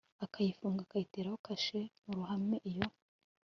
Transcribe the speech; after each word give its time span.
akayifunga 0.25 0.81
akayiteraho 0.83 1.37
kashe 1.45 1.79
mu 2.03 2.11
ruhame 2.17 2.57
iyo 2.69 2.85